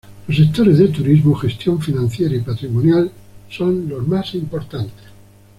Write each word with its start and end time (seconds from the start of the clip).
Los 0.27 0.35
sectores 0.35 0.79
de 0.79 0.87
turismo, 0.87 1.35
gestión 1.35 1.79
financiera 1.79 2.35
y 2.35 2.39
patrimonial 2.39 3.11
son 3.51 3.87
los 3.87 4.07
más 4.07 4.33
importantes. 4.33 5.05